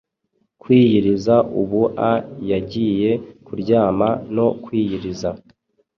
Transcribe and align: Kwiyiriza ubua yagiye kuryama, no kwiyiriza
Kwiyiriza 0.61 1.35
ubua 1.61 2.11
yagiye 2.51 3.11
kuryama, 3.45 4.07
no 4.35 4.47
kwiyiriza 4.63 5.29